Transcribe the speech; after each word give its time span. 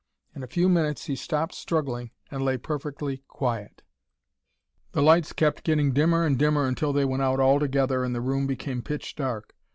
In 0.33 0.41
a 0.41 0.47
few 0.47 0.67
minutes 0.67 1.05
he 1.05 1.15
stopped 1.15 1.53
struggling 1.53 2.09
and 2.31 2.43
lay 2.43 2.57
perfectly 2.57 3.17
quiet. 3.27 3.83
"The 4.93 5.03
lights 5.03 5.31
kept 5.31 5.63
getting 5.63 5.91
dimmer 5.93 6.25
and 6.25 6.39
dimmer 6.39 6.65
until 6.65 6.91
they 6.91 7.05
went 7.05 7.21
out 7.21 7.39
altogether 7.39 8.03
and 8.03 8.15
the 8.15 8.19
room 8.21 8.47
became 8.47 8.81
pitch 8.81 9.15
dark. 9.15 9.53